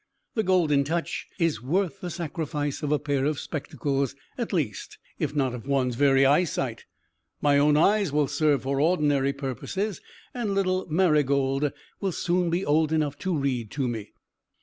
The 0.33 0.41
Golden 0.41 0.83
Touch 0.83 1.27
is 1.37 1.61
worth 1.61 2.01
the 2.01 2.09
sacrifice 2.09 2.81
of 2.81 2.91
a 2.91 2.97
pair 2.97 3.23
of 3.25 3.39
spectacles, 3.39 4.15
at 4.35 4.51
least, 4.51 4.97
if 5.19 5.35
not 5.35 5.53
of 5.53 5.67
one's 5.67 5.95
very 5.95 6.25
eyesight. 6.25 6.85
My 7.39 7.59
own 7.59 7.77
eyes 7.77 8.11
will 8.11 8.25
serve 8.27 8.63
for 8.63 8.81
ordinary 8.81 9.31
purposes, 9.31 10.01
and 10.33 10.55
little 10.55 10.87
Marygold 10.89 11.71
will 11.99 12.11
soon 12.13 12.49
be 12.49 12.65
old 12.65 12.91
enough 12.91 13.19
to 13.19 13.37
read 13.37 13.69
to 13.73 13.87
me." 13.87 14.11